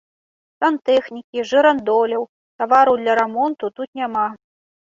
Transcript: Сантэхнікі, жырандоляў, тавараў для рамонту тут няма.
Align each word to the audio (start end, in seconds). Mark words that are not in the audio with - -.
Сантэхнікі, 0.63 1.43
жырандоляў, 1.51 2.23
тавараў 2.63 2.95
для 3.03 3.13
рамонту 3.21 3.73
тут 3.77 3.89
няма. 4.03 4.27